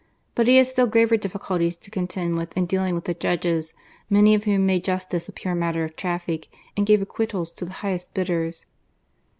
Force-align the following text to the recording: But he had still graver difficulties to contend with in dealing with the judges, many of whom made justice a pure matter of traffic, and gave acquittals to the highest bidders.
But 0.33 0.47
he 0.47 0.57
had 0.57 0.65
still 0.65 0.87
graver 0.87 1.15
difficulties 1.15 1.77
to 1.77 1.91
contend 1.91 2.35
with 2.35 2.57
in 2.57 2.65
dealing 2.65 2.95
with 2.95 3.05
the 3.05 3.13
judges, 3.13 3.75
many 4.09 4.33
of 4.33 4.45
whom 4.45 4.65
made 4.65 4.83
justice 4.83 5.29
a 5.29 5.31
pure 5.31 5.53
matter 5.53 5.83
of 5.83 5.95
traffic, 5.95 6.47
and 6.75 6.87
gave 6.87 7.03
acquittals 7.03 7.51
to 7.51 7.65
the 7.65 7.71
highest 7.85 8.11
bidders. 8.15 8.65